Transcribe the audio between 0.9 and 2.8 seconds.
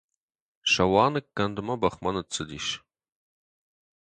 ныккӕндмӕ бӕхмӕ ныццыдис.